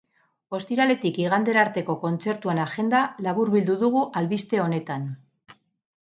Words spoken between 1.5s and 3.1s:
arteko kontzertuen agenda